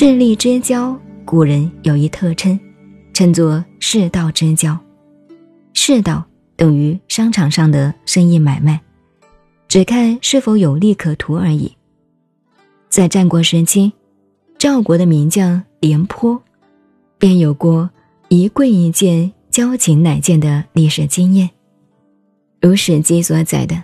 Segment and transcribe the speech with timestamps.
[0.00, 2.56] 势利之交，古人有一特称，
[3.12, 4.78] 称作世道之交。
[5.74, 8.80] 世道等于商场上的生意买卖，
[9.66, 11.76] 只看是否有利可图而已。
[12.88, 13.92] 在战国时期，
[14.56, 16.40] 赵国的名将廉颇，
[17.18, 17.90] 便有过
[18.28, 21.50] 一贵一贱，交情乃见的历史经验。
[22.60, 23.82] 如《史记》所载的，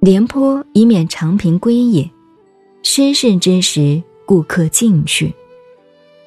[0.00, 2.10] 廉颇以免长平归也，
[2.82, 4.02] 失事之时。
[4.26, 5.32] 故客进去，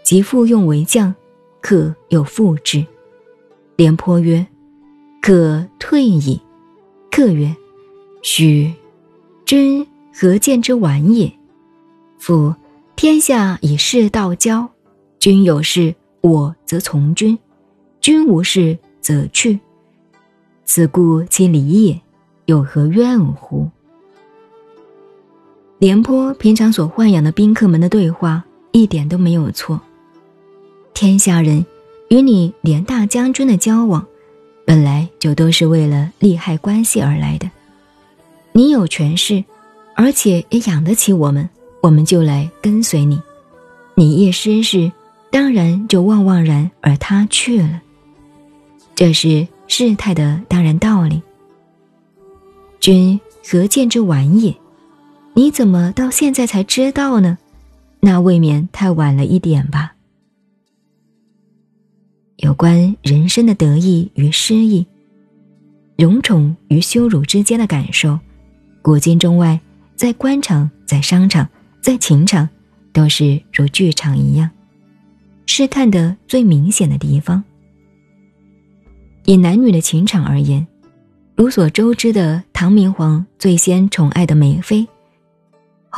[0.04, 1.14] 即复用为将，
[1.62, 2.84] 客又复之。
[3.76, 4.48] 廉颇曰
[5.22, 6.42] ：“可退矣。”
[7.12, 7.54] 客曰
[8.24, 8.72] ：“许，
[9.46, 11.32] 君何见之晚也？
[12.18, 12.56] 夫
[12.96, 14.70] 天下以事道交，
[15.20, 17.38] 君有事，我则从君；
[18.00, 19.60] 君无事，则去。
[20.64, 22.02] 此故其礼也，
[22.46, 23.70] 有何怨乎？”
[25.80, 29.80] 廉颇平常所豢养的宾客们的对话一点都没有错。
[30.94, 31.66] 天下人
[32.10, 34.06] 与你廉大将军的交往，
[34.66, 37.50] 本来就都是为了利害关系而来的。
[38.52, 39.42] 你有权势，
[39.96, 41.50] 而且也养得起我们，
[41.82, 43.18] 我们就来跟随你。
[43.96, 44.92] 你一失势，
[45.32, 47.82] 当然就望望然而他去了。
[48.96, 51.22] 这是事态的当然道理。
[52.82, 53.18] 君
[53.50, 54.54] 何见之晚也？
[55.40, 57.38] 你怎么到现在才知道呢？
[58.02, 59.96] 那未免太晚了一点吧。
[62.36, 64.86] 有关人生的得意与失意，
[65.98, 68.20] 荣宠与羞辱之间的感受，
[68.82, 69.58] 古今中外，
[69.96, 71.48] 在官场、在商场、
[71.80, 72.50] 在情场，
[72.92, 74.50] 都是如剧场一样，
[75.46, 77.42] 是看得最明显的地方。
[79.24, 80.68] 以男女的情场而言，
[81.38, 84.86] 如所周知的，唐明皇最先宠爱的梅妃。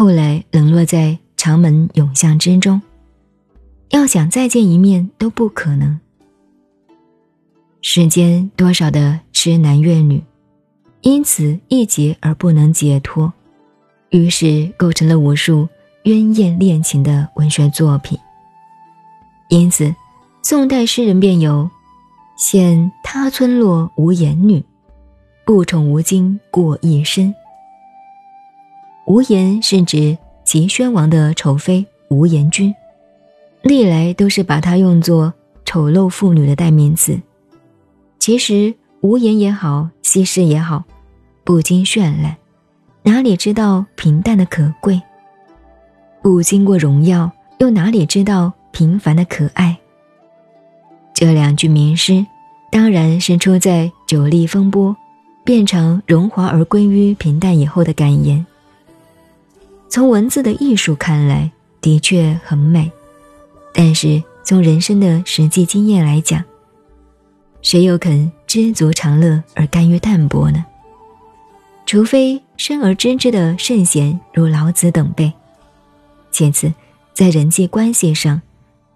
[0.02, 2.82] 后来冷落在长门永巷之中，
[3.90, 6.00] 要想再见一面都不可能。
[7.84, 10.24] 世间多少的痴男怨女，
[11.02, 13.32] 因此一劫而不能解脱，
[14.10, 15.70] 于是构成了无数
[16.04, 18.18] 鸳艳恋情的文学作品。
[19.50, 19.94] 因此，
[20.42, 21.70] 宋代诗人便有
[22.40, 24.66] “羡他村落无言女，
[25.46, 27.32] 不宠无惊过一生”。
[29.06, 32.74] 无言是指齐宣王的丑妃无言君，
[33.62, 35.34] 历来都是把她用作
[35.66, 37.20] 丑陋妇女的代名词。
[38.20, 40.84] 其实无言也好，西施也好，
[41.44, 42.38] 不经绚烂，
[43.04, 45.02] 哪里知道平淡的可贵；
[46.22, 49.78] 不经过荣耀，又哪里知道平凡的可爱？
[51.14, 52.26] 这两句名诗，
[52.72, 54.96] 当然是出在久历风波，
[55.44, 58.46] 变成荣华而归于平淡以后的感言。
[59.92, 62.90] 从文字的艺术看来，的确很美，
[63.74, 66.42] 但是从人生的实际经验来讲，
[67.62, 70.66] 谁又肯知足常乐而甘于淡泊呢？
[71.86, 75.34] 除非生而知之的圣贤如老子等辈。
[76.32, 76.74] 其次，
[77.14, 78.42] 在人际关系上，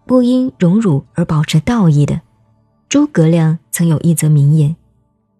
[0.05, 2.21] 不因荣辱而保持道义的，
[2.87, 4.73] 诸葛亮曾有一则名言，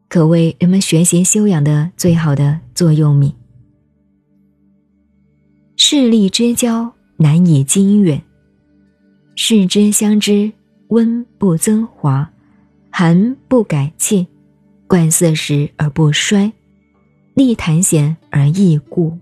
[0.10, 3.34] 可谓人们学习修养的最好的座右铭。
[5.88, 8.20] 势利之交难以经远，
[9.36, 10.52] 世之相知，
[10.88, 12.28] 温不增华，
[12.90, 14.26] 寒不改气，
[14.88, 16.52] 冠色时而不衰，
[17.36, 19.16] 利谈险而易固。